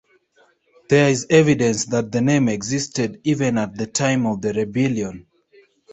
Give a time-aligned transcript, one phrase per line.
[0.89, 5.27] There is evidence that the name existed even at the time of the rebellion.